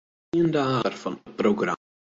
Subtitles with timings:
[0.31, 1.79] Tsien dagen lang stiet der fan alles op it programma.